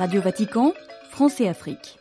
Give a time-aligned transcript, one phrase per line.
[0.00, 0.72] Radio Vatican,
[1.10, 1.98] France et Afrique.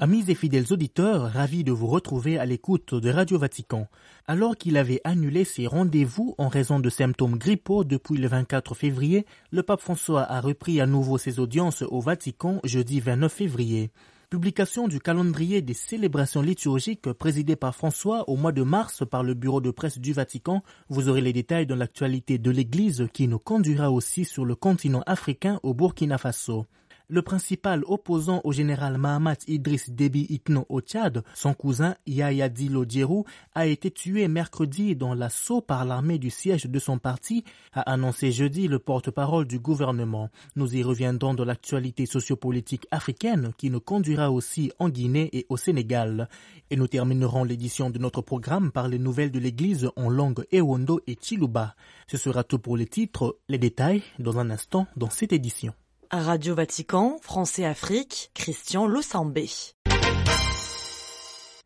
[0.00, 3.86] Amis et fidèles auditeurs, ravis de vous retrouver à l'écoute de Radio Vatican.
[4.26, 9.24] Alors qu'il avait annulé ses rendez-vous en raison de symptômes grippaux depuis le 24 février,
[9.50, 13.92] le pape François a repris à nouveau ses audiences au Vatican jeudi 29 février.
[14.32, 19.34] Publication du calendrier des célébrations liturgiques présidé par François au mois de mars par le
[19.34, 20.62] bureau de presse du Vatican.
[20.88, 25.02] Vous aurez les détails dans l'actualité de l'Église qui nous conduira aussi sur le continent
[25.04, 26.64] africain au Burkina Faso
[27.12, 32.86] le principal opposant au général Mahamat Idriss Déby Itno au Tchad, son cousin Yahya Dilo
[32.88, 37.44] Djerou, a été tué mercredi dans l'assaut par l'armée du siège de son parti,
[37.74, 40.30] a annoncé jeudi le porte-parole du gouvernement.
[40.56, 45.58] Nous y reviendrons dans l'actualité sociopolitique africaine qui nous conduira aussi en Guinée et au
[45.58, 46.30] Sénégal.
[46.70, 51.02] Et nous terminerons l'édition de notre programme par les nouvelles de l'Église en langue Ewondo
[51.06, 51.74] et Chiluba.
[52.06, 55.74] Ce sera tout pour les titres, les détails dans un instant dans cette édition.
[56.14, 59.48] Radio Vatican, Français Afrique, Christian Losambé.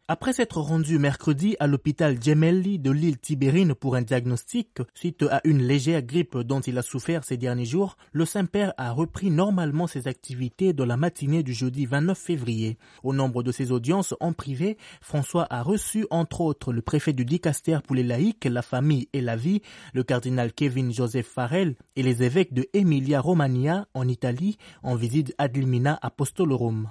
[0.09, 5.41] Après s'être rendu mercredi à l'hôpital Gemelli de l'île Tibérine pour un diagnostic suite à
[5.43, 9.89] une légère grippe dont il a souffert ces derniers jours, le Saint-Père a repris normalement
[9.89, 12.79] ses activités dans la matinée du jeudi 29 février.
[13.03, 17.25] Au nombre de ses audiences en privé, François a reçu entre autres le préfet du
[17.25, 19.61] Dicaster pour les laïcs, la famille et la vie,
[19.93, 25.35] le cardinal Kevin Joseph Farrell et les évêques de Emilia Romagna en Italie en visite
[25.37, 26.91] ad limina apostolorum.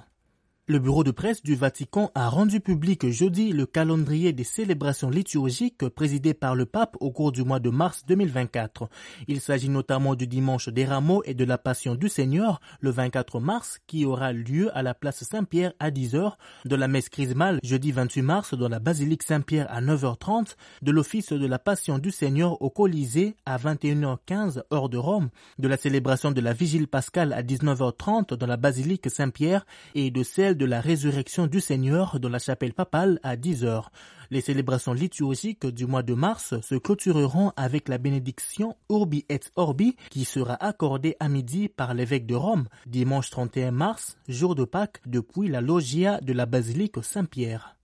[0.68, 5.88] Le bureau de presse du Vatican a rendu public jeudi le calendrier des célébrations liturgiques
[5.90, 8.88] présidé par le pape au cours du mois de mars 2024.
[9.28, 13.38] Il s'agit notamment du dimanche des rameaux et de la Passion du Seigneur le 24
[13.38, 16.32] mars qui aura lieu à la place Saint-Pierre à 10h,
[16.64, 21.32] de la messe chrismale jeudi 28 mars dans la basilique Saint-Pierre à 9h30, de l'office
[21.32, 25.28] de la Passion du Seigneur au Colisée à 21h15 heure de Rome,
[25.60, 30.24] de la célébration de la Vigile pascale à 19h30 dans la basilique Saint-Pierre et de
[30.24, 33.90] celle de la résurrection du Seigneur dans la chapelle papale à 10 heures.
[34.30, 39.96] Les célébrations liturgiques du mois de mars se clôtureront avec la bénédiction Urbi et Orbi
[40.10, 45.00] qui sera accordée à midi par l'évêque de Rome dimanche 31 mars, jour de Pâques,
[45.06, 47.76] depuis la loggia de la basilique Saint-Pierre.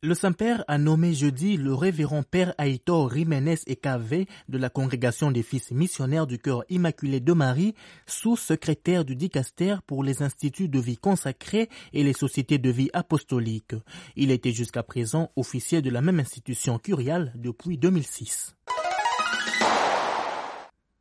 [0.00, 5.42] Le Saint-Père a nommé jeudi le révérend Père Aitor Jiménez Ekave de la Congrégation des
[5.42, 7.74] Fils missionnaires du Cœur Immaculé de Marie,
[8.06, 13.74] sous-secrétaire du dicaster pour les instituts de vie consacrés et les sociétés de vie apostolique.
[14.14, 18.54] Il était jusqu'à présent officier de la même institution curiale depuis 2006.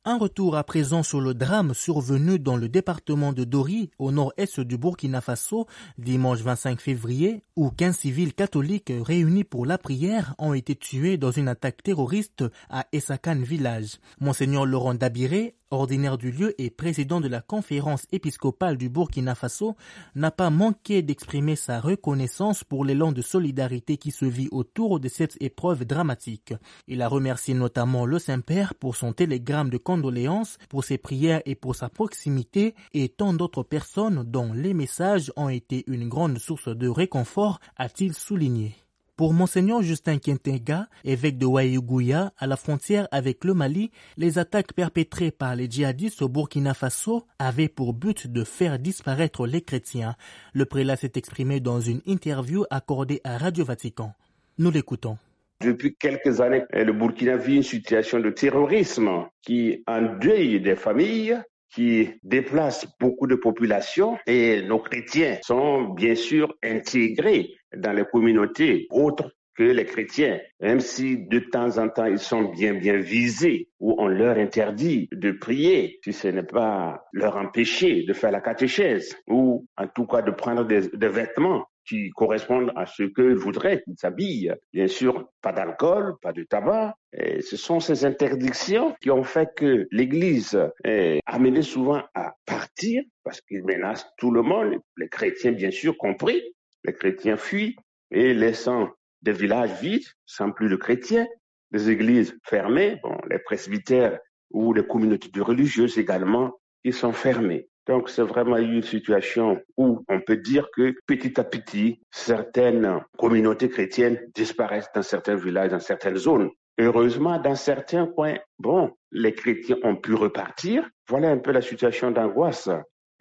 [0.09, 4.61] Un retour à présent sur le drame survenu dans le département de Dori, au nord-est
[4.61, 10.53] du Burkina Faso, dimanche 25 février, où 15 civils catholiques réunis pour la prière ont
[10.53, 13.97] été tués dans une attaque terroriste à Essakan village.
[14.21, 19.75] Monseigneur Laurent Dabiré, ordinaire du lieu et président de la conférence épiscopale du Burkina Faso,
[20.15, 25.07] n'a pas manqué d'exprimer sa reconnaissance pour l'élan de solidarité qui se vit autour de
[25.07, 26.53] cette épreuve dramatique.
[26.87, 31.55] Il a remercié notamment le Saint-Père pour son télégramme de condoléances, pour ses prières et
[31.55, 36.69] pour sa proximité et tant d'autres personnes dont les messages ont été une grande source
[36.69, 38.75] de réconfort, a-t-il souligné.
[39.17, 44.73] Pour Monseigneur Justin Quintega, évêque de Waïgouya, à la frontière avec le Mali, les attaques
[44.73, 50.15] perpétrées par les djihadistes au Burkina Faso avaient pour but de faire disparaître les chrétiens.
[50.53, 54.13] Le prélat s'est exprimé dans une interview accordée à Radio Vatican.
[54.59, 55.17] Nous l'écoutons.
[55.61, 61.41] Depuis quelques années, le Burkina vit une situation de terrorisme qui endeuille des familles,
[61.73, 68.87] qui déplace beaucoup de populations et nos chrétiens sont bien sûr intégrés dans les communautés
[68.89, 73.69] autres que les chrétiens, même si de temps en temps ils sont bien bien visés
[73.79, 78.41] ou on leur interdit de prier, si ce n'est pas leur empêcher de faire la
[78.41, 83.81] catéchèse ou en tout cas de prendre des, vêtements qui correspondent à ce que voudraient
[83.81, 84.53] qu'ils s'habillent.
[84.73, 86.93] Bien sûr, pas d'alcool, pas de tabac.
[87.13, 93.03] Et ce sont ces interdictions qui ont fait que l'Église est amenée souvent à partir
[93.23, 96.43] parce qu'ils menacent tout le monde, les chrétiens bien sûr compris.
[96.87, 97.75] Les chrétiens fuient
[98.11, 98.89] et laissant
[99.21, 101.27] des villages vides, sans plus de chrétiens,
[101.71, 104.19] des églises fermées, bon, les presbytères
[104.51, 107.67] ou les communautés de religieuses également, qui sont fermées.
[107.87, 113.69] Donc, c'est vraiment une situation où on peut dire que petit à petit, certaines communautés
[113.69, 116.49] chrétiennes disparaissent dans certains villages, dans certaines zones.
[116.79, 120.87] Heureusement, dans certains coins, bon, les chrétiens ont pu repartir.
[121.09, 122.69] Voilà un peu la situation d'angoisse.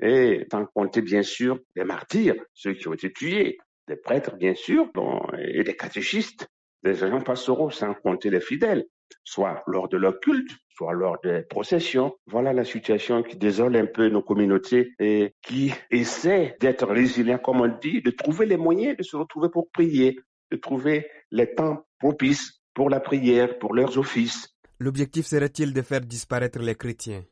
[0.02, 3.58] Et sans compter, bien sûr, les martyrs, ceux qui ont été tués,
[3.88, 4.90] des prêtres, bien sûr,
[5.38, 6.46] et des catéchistes
[6.82, 8.84] des agents pastoraux, sans compter les fidèles,
[9.24, 12.14] soit lors de leur culte, soit lors des processions.
[12.26, 17.60] Voilà la situation qui désole un peu nos communautés et qui essaie d'être résilient, comme
[17.60, 20.20] on dit, de trouver les moyens de se retrouver pour prier,
[20.52, 24.54] de trouver les temps propices pour la prière, pour leurs offices.
[24.78, 27.24] L'objectif serait-il de faire disparaître les chrétiens?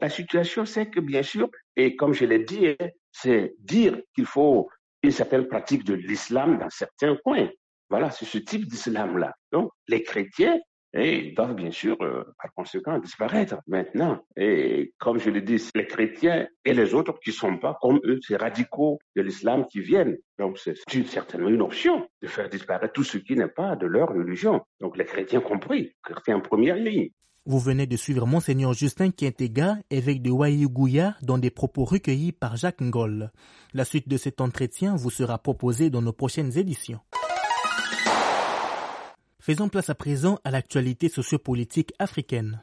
[0.00, 2.76] La situation, c'est que bien sûr, et comme je l'ai dit,
[3.12, 4.68] c'est dire qu'il faut
[5.02, 7.48] une certaine pratique de l'islam dans certains coins.
[7.88, 9.34] Voilà, c'est ce type d'islam-là.
[9.52, 10.58] Donc, les chrétiens
[10.92, 14.18] et ils doivent bien sûr, euh, par conséquent, disparaître maintenant.
[14.36, 18.00] Et comme je l'ai dit, les chrétiens et les autres qui ne sont pas comme
[18.04, 20.16] eux, ces radicaux de l'islam qui viennent.
[20.38, 20.74] Donc c'est
[21.06, 24.62] certainement une option de faire disparaître tout ce qui n'est pas de leur religion.
[24.80, 27.10] Donc les chrétiens compris, chrétiens en première ligne.
[27.50, 32.54] Vous venez de suivre Monseigneur Justin Quintega, évêque de Waïgouya, dans des propos recueillis par
[32.54, 33.32] Jacques Ngol.
[33.74, 37.00] La suite de cet entretien vous sera proposée dans nos prochaines éditions.
[39.40, 42.62] Faisons place à présent à l'actualité sociopolitique africaine.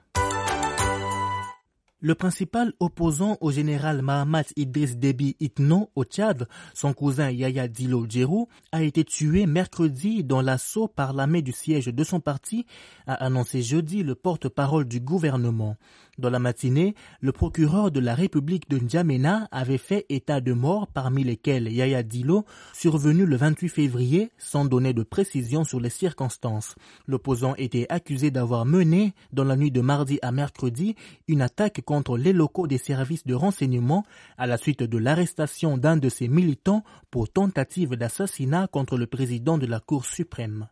[1.99, 8.05] Le principal opposant au général Mahamat Idriss Déby Itno au Tchad, son cousin Yaya Dilo
[8.07, 12.67] Djerou, a été tué mercredi dans l'assaut par l'armée du siège de son parti,
[13.07, 15.75] a annoncé jeudi le porte-parole du gouvernement.
[16.17, 20.87] Dans la matinée, le procureur de la République de N'Djamena avait fait état de mort
[20.87, 22.43] parmi lesquels Yaya Dilo,
[22.73, 26.73] survenu le 28 février sans donner de précision sur les circonstances.
[27.05, 30.95] L'opposant était accusé d'avoir mené, dans la nuit de mardi à mercredi,
[31.27, 34.03] une attaque contre les locaux des services de renseignement
[34.39, 39.59] à la suite de l'arrestation d'un de ses militants pour tentative d'assassinat contre le président
[39.59, 40.67] de la Cour suprême.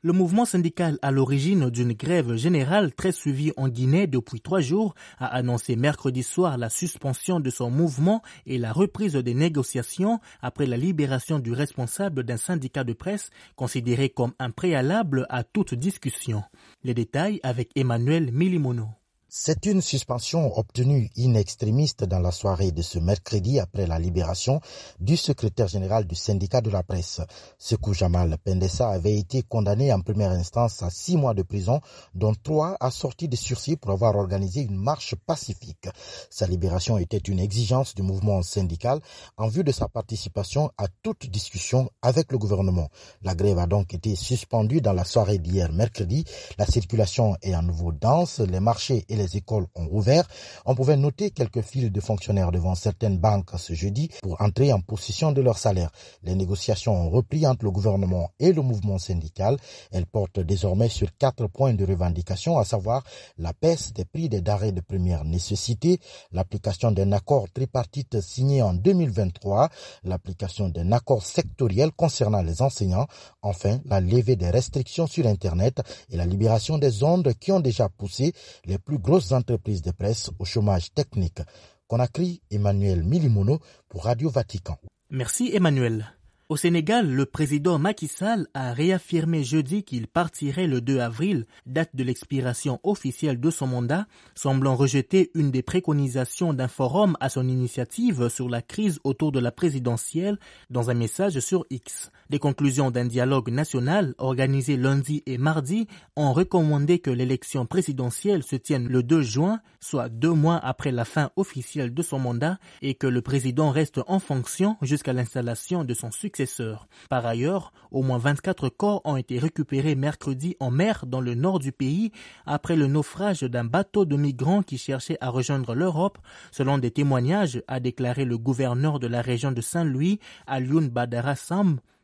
[0.00, 4.94] Le mouvement syndical à l'origine d'une grève générale très suivie en Guinée depuis trois jours
[5.18, 10.66] a annoncé mercredi soir la suspension de son mouvement et la reprise des négociations après
[10.66, 16.44] la libération du responsable d'un syndicat de presse considéré comme un préalable à toute discussion.
[16.84, 18.97] Les détails avec Emmanuel Milimono.
[19.30, 24.62] C'est une suspension obtenue in extrémiste dans la soirée de ce mercredi après la libération
[25.00, 27.20] du secrétaire général du syndicat de la presse.
[27.58, 31.82] Sekou Jamal Pendessa avait été condamné en première instance à six mois de prison,
[32.14, 35.90] dont trois assortis de sursis pour avoir organisé une marche pacifique.
[36.30, 38.98] Sa libération était une exigence du mouvement syndical
[39.36, 42.88] en vue de sa participation à toute discussion avec le gouvernement.
[43.20, 46.24] La grève a donc été suspendue dans la soirée d'hier mercredi.
[46.56, 50.26] La circulation est à nouveau dense, les marchés et les écoles ont rouvert,
[50.64, 54.80] on pouvait noter quelques files de fonctionnaires devant certaines banques ce jeudi pour entrer en
[54.80, 55.90] possession de leur salaire.
[56.22, 59.56] Les négociations ont repris entre le gouvernement et le mouvement syndical.
[59.90, 63.02] Elles portent désormais sur quatre points de revendication, à savoir
[63.36, 66.00] la baisse des prix des denrées de première nécessité,
[66.32, 69.68] l'application d'un accord tripartite signé en 2023,
[70.04, 73.06] l'application d'un accord sectoriel concernant les enseignants,
[73.42, 77.88] enfin la levée des restrictions sur Internet et la libération des ondes qui ont déjà
[77.88, 78.32] poussé
[78.64, 81.40] les plus grosses entreprises de presse au chômage technique.
[81.86, 83.58] Conakry, Emmanuel Milimono
[83.88, 84.76] pour Radio Vatican.
[85.08, 86.12] Merci Emmanuel.
[86.50, 91.94] Au Sénégal, le président Macky Sall a réaffirmé jeudi qu'il partirait le 2 avril, date
[91.94, 97.48] de l'expiration officielle de son mandat, semblant rejeter une des préconisations d'un forum à son
[97.48, 100.38] initiative sur la crise autour de la présidentielle
[100.68, 102.10] dans un message sur X.
[102.30, 108.54] Les conclusions d'un dialogue national organisé lundi et mardi ont recommandé que l'élection présidentielle se
[108.54, 112.94] tienne le 2 juin, soit deux mois après la fin officielle de son mandat, et
[112.94, 116.86] que le président reste en fonction jusqu'à l'installation de son successeur.
[117.08, 121.58] Par ailleurs, au moins 24 corps ont été récupérés mercredi en mer dans le nord
[121.58, 122.12] du pays
[122.44, 126.18] après le naufrage d'un bateau de migrants qui cherchait à rejoindre l'Europe,
[126.50, 131.80] selon des témoignages, a déclaré le gouverneur de la région de Saint-Louis, Alioun Badara Sam,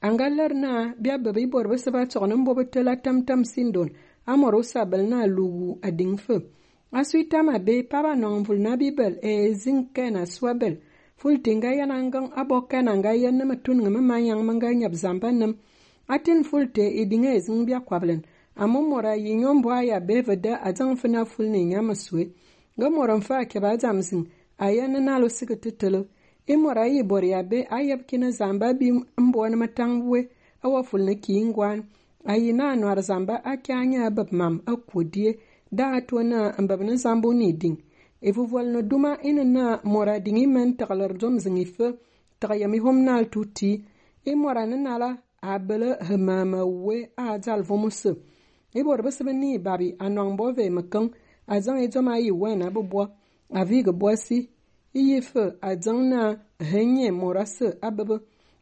[0.00, 3.90] angalar na biya ba bai bor bisi ba tɔg nin bobi tola tamtam sindon.
[4.30, 6.36] A mɔri na lugu a diŋ fe
[6.92, 10.76] a sui tama be paba nɔŋ vul na bibel e ziŋ kɛna suwa bel
[11.16, 14.16] ful tinga yɛna ŋgɔŋ a bɔ kɛna ŋga yɛn nimi tun ŋimi ma
[15.02, 15.28] zamba
[16.08, 18.22] a tin ful te i diŋa e, e ziŋ bia kɔbilin
[18.56, 21.94] a mi mɔra yi nyɔm a ya be vida a zaŋ na ful ni nyami
[21.94, 22.24] sue
[22.76, 24.22] ŋga mɔrin fa a kɛba a zam ziŋ
[24.58, 25.56] a yɛn sigi
[26.52, 30.20] imɔra yi bɔriya bee a yɛbigi ni zamba bia m-bɔɔni mi tiŋbue
[30.64, 31.82] a wa fuli ni kiingɔni
[32.24, 35.30] a yi ni a nɔri zamba a kpe a nyɛ bibi mam a kodie
[35.78, 37.74] daa a tɔi na n-bibi ni zambu ni diŋ
[38.22, 41.86] i vuvoli ni duma i ni na mɔra diŋi mini tiɣiliri dɔm ziŋi fe
[42.40, 43.70] tiɣiyami hom naal tuti.
[44.26, 45.10] I mɔra ni na la
[45.42, 48.10] a bili hi maama wuwe a dali vumusi
[48.74, 49.32] i bɔri bisi bi
[50.00, 51.04] a nɔŋ bɔ vee mi kiŋ
[51.46, 53.02] a zaŋ i dɔm ayi wɛna bi bɔ
[53.52, 54.38] a viigi bɔsi
[55.00, 56.20] iyefe adzaŋ na
[56.70, 58.16] he nye morase abebe.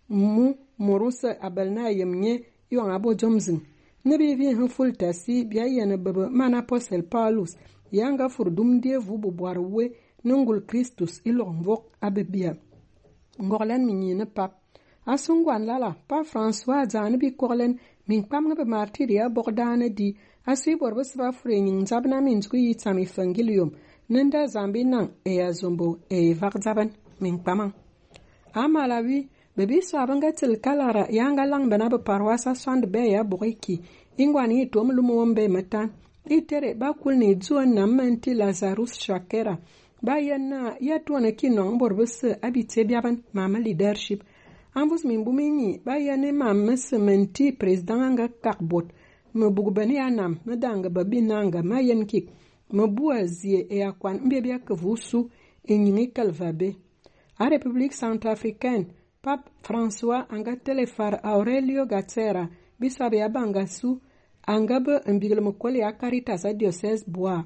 [0.08, 0.46] Mu
[0.86, 2.32] morose abal na yem nye
[2.74, 3.58] yɔŋ abo jom ziŋ
[4.06, 7.52] ne bi vi he ful tasi bia yene bebe man apostel paulus.
[7.98, 9.84] Yanga fur dumdie vu bu bɔr we
[10.24, 12.52] ne ngul kristus i lɔg vɔk abe bia.
[13.48, 14.52] Ŋɔglɛn mi nyi ne pap.
[15.06, 15.14] A
[15.68, 17.72] lala pa françois dzan ne bikɔglɛn
[18.08, 20.08] min kpamg bɩ martɩrɩ a di.
[20.46, 23.70] A sɩɩ bɔr bɩ sɩba fure yĩng zab na min zg yɩ tsãm fangilium
[24.08, 27.72] Nenda zambi nan e ya zombo e vak zaban min kpaman.
[28.54, 33.00] Ama la wi, bebi swabin ga til kalara yanga lang bana bi parwasa swand be
[33.10, 33.80] ya bugi ki.
[34.18, 35.90] Ingwa ni tom lumo wambe matan.
[36.30, 39.58] Itere ba ni zuwa nan menti Lazarus Shakera.
[40.02, 44.22] Ba yanna ya tuwana e ki non bor bisi abi tebiaban mama leadership.
[44.74, 46.58] Ambus min buminyi ba yanne mam
[46.98, 48.86] menti president anga kakbot.
[49.34, 50.56] Me bugbani anam, me
[50.90, 52.28] babi nanga ma kik.
[52.72, 55.30] Meboa zie eya kwan n bebe ke vusu
[55.68, 56.76] n nyini kalvabe.
[57.38, 58.86] A Republik Centrafricain,
[59.22, 64.00] Pap François anga telefar Aurelio Gatsera bisabe ya banga su
[64.46, 67.44] anga be n bigli ya Caritas a Diocese Boa.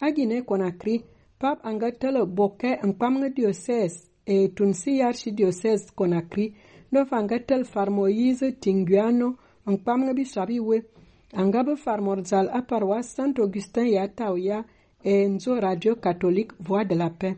[0.00, 1.04] A Guinea Conakry,
[1.38, 6.54] Pap anga tele boke n kpamngi Diocese e tunsi yarshi Diocese Conakry,
[6.92, 9.36] nofa anga tel far Moise Tinguano
[9.66, 10.82] n kpamngi bisabe iwe
[11.34, 14.64] Angapo Farmorzal à paroisse Saint-Augustin ya Taoya
[15.02, 17.36] et Nzo Radio Catholique Voix de la Paix.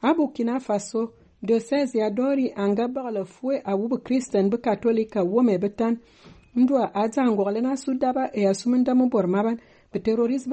[0.00, 1.10] À Burkina Faso,
[1.42, 5.96] diocèse ya dori angapo le fouet à Wubu Christian be Catholique Wome Betan,
[6.54, 9.56] Ndwa Azangorle na Sudaba et Asumenda Mbormaban,
[9.92, 10.00] be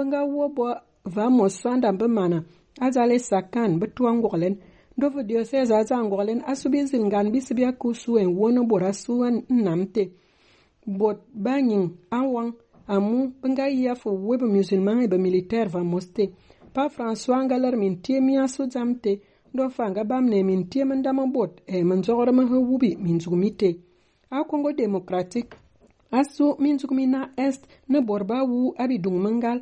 [0.06, 0.74] nga wo bo
[1.06, 2.44] va Moswanda Bemana,
[2.80, 4.58] Azale Sakan, Betuangorlen,
[4.98, 10.14] Ndovu diocèse Azangorlen, Asubizil Ngan Bisibia Kusu en Wono Borasuan Namte.
[10.88, 12.54] Bot Banying Awang,
[12.96, 13.10] አሙ
[14.30, 16.18] ወይ በሙስልማን በሚሊተር ቫሞስቴ
[16.76, 19.06] ፓ ፍራንሷ ንጋለር ሚንቴ ሚያሶ ዛምቴ
[19.60, 21.54] ዶፋንጋ ባምኔ ሚንቴ መንዳመቦት
[21.92, 23.62] መንዞረ መህውቢ ሚንዙግ ሚቴ
[24.32, 25.48] a kongo democratic
[26.20, 29.60] asu minzug mina est ne borba wu abi dung mangal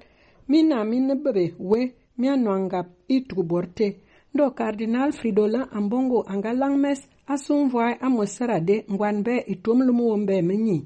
[0.47, 3.87] mina min ne bebe we mia nwangap i tugu borte.
[4.33, 10.85] Ndo cardinal fridolin ambongo anga langmes asu nvoai amosarade ngwan be i wombe menyi.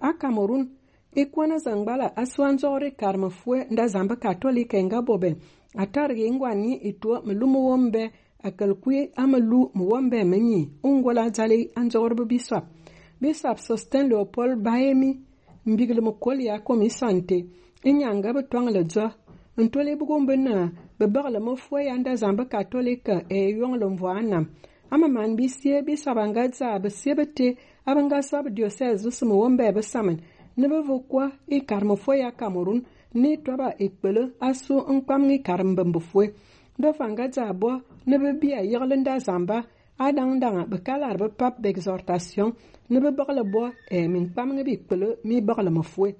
[0.00, 0.68] A cameroon
[1.20, 5.30] ikuana zangbala asuanzɔgre karemɛ fue nda zãmbɛ katolika ĩnga bo bɛ
[5.76, 8.02] a targe ngwani ituo mɛ lu mɛ wom bɛ
[8.46, 12.64] a kalkue a mɛ lu mɛ wom bɛ mɛ nyi ungwala dzali a nzɔgrb bisap
[14.08, 15.10] leopold bayemi
[15.66, 17.38] n bigli mɛ kolia komisante
[17.84, 19.06] n nyanga bɛ tɔng le dzɔ
[19.58, 23.98] n tole bugum bɛ na bɛ bagle fue ya nda zãmbɛ katolika e yõngl n
[23.98, 24.48] vɔa nam
[24.90, 28.46] a mɛ maan bisie bisap ãnga dza bɛ sie bɛ te a bɛ nga soab
[28.48, 29.82] diocɛse zʋsẽ mɛ wom bɛ bɛ
[30.56, 32.82] Niriba ko e i karimi foya Cameroon
[33.14, 36.26] ni tɔba ikpele e asu n-kpam i e karim bimbi foe.
[36.78, 37.70] Dofanga dzaabɔ
[38.06, 39.64] ni bɛ bia yiɣilinda zamba
[39.98, 42.50] a daŋ daŋa bɛ ka lari bɛ pap bɛxɔrtasiɔŋ
[42.90, 43.62] ni bɛ biɣili bɔ
[43.94, 46.14] ɛɛ min kpamgi bi ikpele mi biɣilimi foe.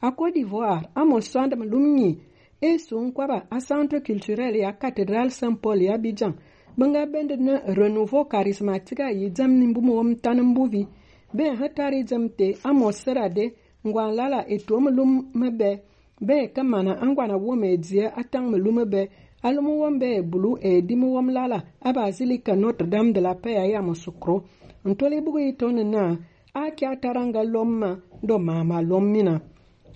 [0.00, 2.18] A Côte d'Ivoire a mo sɔndimi lum nyi
[2.60, 6.32] e su n-kɔba a centre culturel ya Cathedral Saint-Paul ya Abidjan
[6.78, 10.86] bɛ nga bendi ni renouveau charismatique a yi dzem nimbu mo m-tani mbuvi.
[11.34, 13.52] Bɛn hɛ tari dzem te a sira de
[13.86, 15.82] ngwan lala e to mulum mebe.
[16.20, 18.50] Be kamana angwana wo me dia atang
[18.90, 19.10] be.
[19.44, 23.82] Wom be bulu e dimu wom lala a basilica notre dame de la paix ya
[23.82, 24.44] mo sukro
[24.84, 26.16] ntole bugu itone na
[26.54, 29.40] a kya taranga lomma do mama lommina.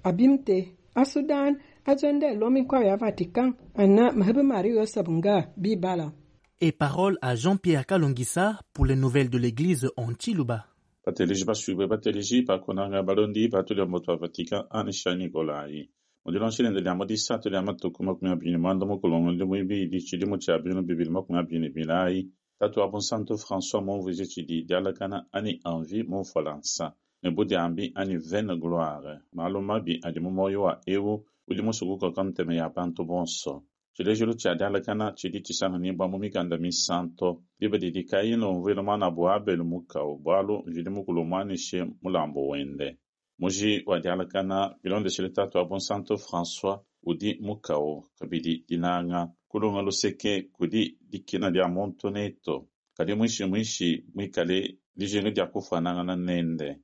[0.05, 1.95] Abimte a sudan a
[2.35, 6.13] lomi kwa ya vatican anna mahebe mario sabunga bibala.
[6.61, 10.67] Et parole à Jean-Pierre Kalongissa pour les nouvelles de l'église en Chiluba.
[11.09, 15.89] vateligi vasuibwe vateligi pakunanga valondi vatoliwa moto wa vatican anne xa nikolai
[16.25, 21.11] mudilanxile ndeliamo disatu lia matuku makumi abini muanda mukulongo ndi muibili cili mutshia binu bibili
[21.11, 22.21] makumi abini bilayi
[22.59, 26.87] tatu wa bunsantu françois munvuze cidi dialakana ani envi mu ufalansa
[27.23, 29.21] ne budiambi ani vaine gloire.
[29.33, 33.63] Malumabi adi mumoyo wa ewu udi musukukoka muteme ya bantu bonso.
[33.99, 40.19] Chilejuru cha dala kana chili chisana ni mikanda misanto libadi dikayi no mvilumana buabelu mukau
[40.19, 42.97] bwalu njili mukulumwanishe mulambo wende.
[43.41, 50.43] Muji wa dala kana bilonde tatu abon santo François udi mukau kabidi dinanga kulunga luseke
[50.53, 52.69] kudi dikina lya montoneto.
[52.95, 56.79] Kali mwishi mwishi mwikale lijelu dia kufananga na nende.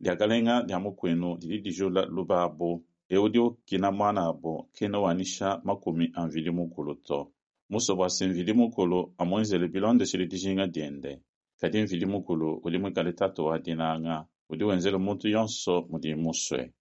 [0.00, 7.32] Liakalenga dia mukwenu lili dijula lubabo Ewudio kinamwanapo kinawanisha makumi avili mukuluto,
[7.70, 11.20] musopwase mvili mukulu amwenzele pilondo tshili dijinga diende,
[11.60, 16.72] kadi mvili mukulu uli mwikale tatu wadinanga udi wenzele muntu yonso mudi muswe,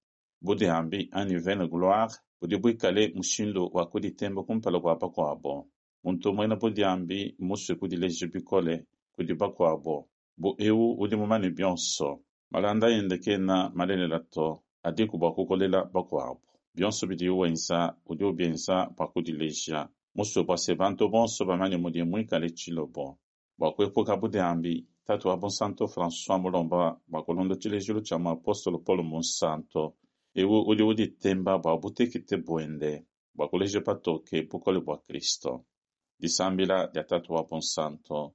[0.42, 5.68] budi hambi anivene gloire budi buikale mushindu wa wakuditembo kumpela kua pakuabo,
[6.03, 12.20] muntu mwene budi hambi muswe kudileje bikole kudi pakuabo, bu ewu udi mumane bionso,
[12.51, 17.78] malanda yende kena malelela to ade ku bakukolela bakuapu bionso bidi uwensa
[18.10, 19.80] udi ubiensa pakudileja
[20.16, 23.06] musu bose bantu bonso bamanye mudie mwikale tshilobo
[23.60, 24.74] bakuepuka budambi
[25.08, 29.84] tatu wa bonsanto françois mulomba bakulonda tshilejilu tshia muapostolo paulo munsanto
[30.42, 32.92] iwu udi uditemba bua butekite buende
[33.36, 35.52] buakuleje patoke bukole bua kristo.
[36.20, 38.34] Disambila dia tatu wa bonsanto.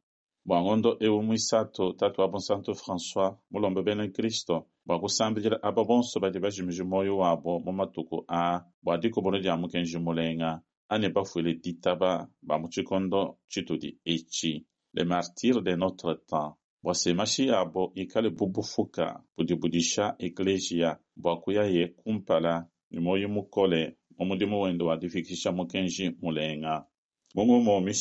[0.49, 7.12] bwang'ondo ewu mwisato tatu wabo santo françois mulombebela nkristo bwakusambikila apa bonso badi bajimiji moyo
[7.23, 10.50] wabo mu matuku a bwadikobono dia mukenji mulenga
[10.88, 14.64] ane bafuile ditaba ba mu tshikondo tshitudi etshi.
[14.95, 16.57] Le martyre de notre temps.
[16.83, 24.97] Bwasemashi yabo ikale bubufuka budibudisha ekleziya bwakuya ye kumpala ni moyo mukole mumudi muwendo wa
[24.97, 26.87] difikisha mukenji mulenga.
[27.35, 27.93] Mungu momi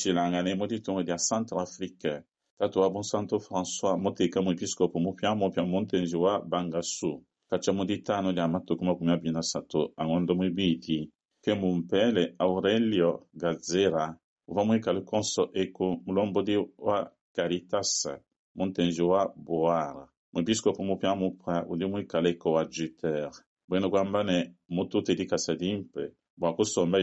[0.56, 2.24] mu ditungo dia centrafrique
[2.60, 7.24] Tatuwa Bonsanto François Moteka muepiscopo mupiamo Piamonte Njiwa Bangassou.
[7.50, 11.08] Cacciamoditano li amattukuma kumya bina sato angondo muibiti
[11.40, 14.18] che mumpele Aurelio Gazzera.
[14.48, 18.10] Uvamweka lukonso eku mulombodi wa Caritas.
[18.56, 20.10] Monte Joa, Boara.
[20.34, 23.32] Muepiscopo mupiamo pra ulimwikala coadjuteur
[23.68, 26.98] bweno gwambane mutute likasa meglio bwakusomba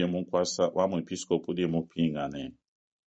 [0.75, 2.53] Vamo Episcopo di limupingane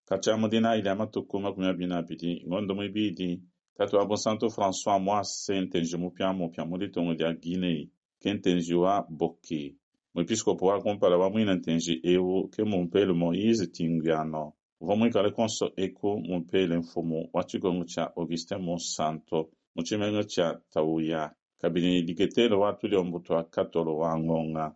[0.09, 3.29] Kacamudina ilama tukuma kumya bina bidi ngondomu ibidi
[3.77, 7.81] tatuwa bonsanto françois mua sentenji mupya mupya mudi tongo dia guinei
[8.21, 9.75] kentenji wa boki.
[10.13, 13.73] Muepiskopo wakumpala wamwina ntenji ewu ke mumpele moise tingiano.
[13.75, 14.53] Tinguiano
[14.86, 21.32] vomwikale konso eku mumpele mfumu wa chikongo cha augustin mo nsanto mu mutshimengo cha tauya
[21.62, 24.75] kabine liketelo watu liombuto wa katolo wa ngonga.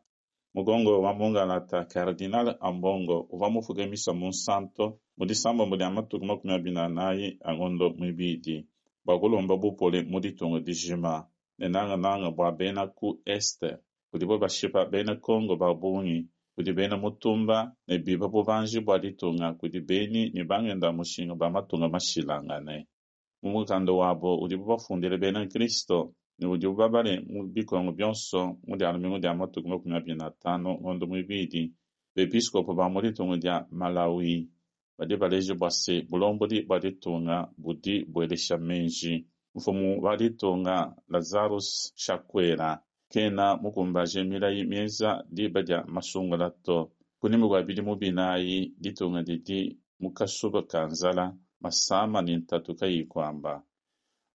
[0.54, 6.84] Mugongo wa mungalata cardinal ambongo uva mufukemisa monsanto mudi samba mudi amatu kuma kuma bina
[6.98, 8.56] naayi aŋondo muibiidi
[9.06, 11.14] bagulomba bupoli mudi tuŋu dijima.
[11.60, 13.70] Ne naŋa naŋa bwa bena ku este.
[14.10, 16.20] Budi bo bashipa bena congo ba bungi
[16.56, 17.58] kudi bena mutumba
[17.88, 22.78] ne biba bubanji bua ditunga kudi beni ne bangenda mushinga ba matunga mashilangane.
[23.42, 25.98] Mumukando wabo udi bo bafundile bena kristo.
[26.40, 30.70] Ne udi bo babale mu bikongo byonso mudi alumi mudi amatu kuma kuma bina tano
[30.84, 31.64] ŋondo muibiidi
[32.16, 34.50] bepiskopo ba mu tuŋu dia malawi.
[34.98, 39.26] Badi baleje bwase bulomboli bwaditunga budi bwelesha menji,
[39.56, 42.70] mfumu walitunga Lazarus shakwela
[43.10, 52.22] kena mukumbaje milayi myeza libadya masungulato, kunimibwa bilimu binayi ditunga didi mukasuba ka nzala masama
[52.22, 53.64] ni ntatu kayikwamba,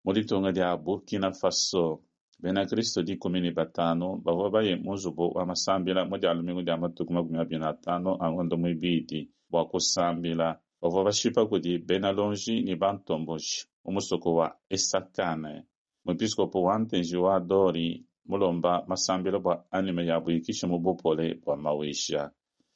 [0.05, 2.03] mulitunga dia Burkina Faso.
[2.42, 8.57] Bannakristo di Komini batanu bavobaye muzubu wamasambila mudialu mingudi amatuku makumi abili na atanu angondo
[8.57, 10.59] muibidi bua kusambila.
[10.83, 15.64] Ovo bashipa kudi benalonji ni bantomboji umusuku wa esakane
[16.05, 22.31] muepiskopo wa ntenji wa dori mulomba masambila bua anima ya buyikisha mu bupole bua mawisha.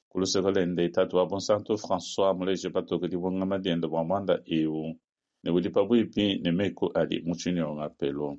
[0.09, 4.95] Kuluseko lende itatu wa bonsantu françois muleje patuku dibungama diende bua muanda iwu.
[5.43, 8.39] Ni bulipa buipi ni meku ali mutshunionga pelu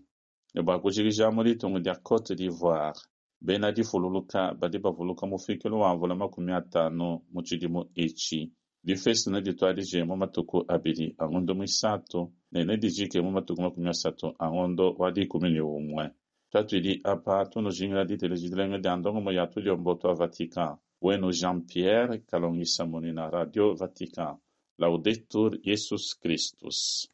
[0.53, 2.99] ne bakujikijamu li tungu dia cote d'ivoire.
[3.41, 6.53] Benadi fululuka badi bavuluka mufikilo wa mvula makumi
[6.97, 8.51] mu mutshidimu itshi
[8.83, 15.49] difesi ne dituadidiemu matuku abili ang'ondo muisatu nene dijikemu matuku makumi asatu ang'ondo wa diikumi
[15.51, 16.05] ni umue
[16.51, 20.77] twatuidi apa tunujingila ditele didilenge dia ndongomo ya tuliombua tua vatican.
[21.01, 24.35] Wenu jean pierre kalongisa muni na radio vatican.
[24.77, 27.07] Laudetur yesus christus.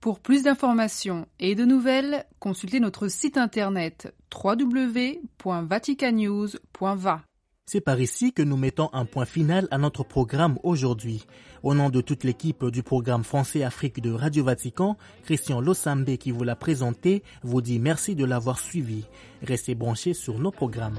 [0.00, 7.22] Pour plus d'informations et de nouvelles, consultez notre site internet www.vaticanews.va.
[7.66, 11.26] C'est par ici que nous mettons un point final à notre programme aujourd'hui.
[11.64, 16.30] Au nom de toute l'équipe du programme Français Afrique de Radio Vatican, Christian Losambe qui
[16.30, 19.04] vous l'a présenté vous dit merci de l'avoir suivi.
[19.42, 20.96] Restez branchés sur nos programmes.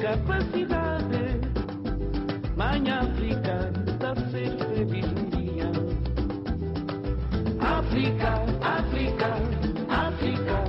[0.00, 1.40] capacidade.
[2.56, 5.70] Mãe África, dá tá ser feliz um dia.
[7.60, 8.30] África,
[8.62, 9.28] África,
[9.88, 10.64] África,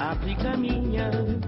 [0.00, 1.45] África minha.